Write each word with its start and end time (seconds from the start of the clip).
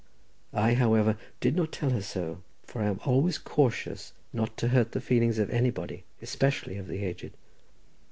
I, 0.55 0.73
however, 0.73 1.15
did 1.41 1.55
not 1.55 1.71
tell 1.71 1.91
her 1.91 2.01
so, 2.01 2.41
for 2.63 2.81
I 2.81 2.87
am 2.87 2.99
always 3.05 3.37
cautious 3.37 4.13
not 4.33 4.57
to 4.57 4.69
hurt 4.69 4.93
the 4.93 4.99
feelings 4.99 5.37
of 5.37 5.51
anybody, 5.51 6.05
especially 6.23 6.77
of 6.77 6.87
the 6.87 7.05
aged. 7.05 7.33